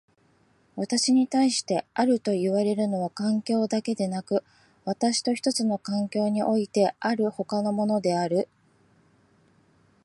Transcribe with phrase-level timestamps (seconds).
[0.77, 4.43] 私に対してあるといわれるのは環境でなく、
[4.83, 8.49] 私と一つの環境においてある他のものである。